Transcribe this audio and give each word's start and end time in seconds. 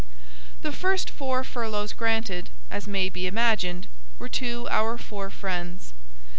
The 0.63 0.71
first 0.71 1.11
four 1.11 1.43
furloughs 1.43 1.93
granted, 1.93 2.49
as 2.71 2.87
may 2.87 3.07
be 3.07 3.27
imagined, 3.27 3.85
were 4.17 4.29
to 4.29 4.67
our 4.71 4.97
four 4.97 5.29
friends. 5.29 5.93